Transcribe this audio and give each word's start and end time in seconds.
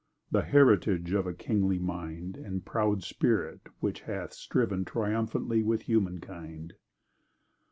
The 0.31 0.41
heritage 0.41 1.11
of 1.13 1.27
a 1.27 1.33
kingly 1.35 1.77
mind, 1.77 2.35
And 2.35 2.61
a 2.61 2.65
proud 2.67 3.03
spirit 3.03 3.61
which 3.81 4.01
hath 4.01 4.33
striven 4.33 4.83
Triumphantly 4.83 5.61
with 5.61 5.83
human 5.83 6.19
kind. 6.19 6.73